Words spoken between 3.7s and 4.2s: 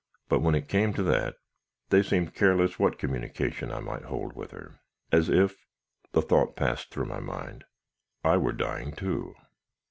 I might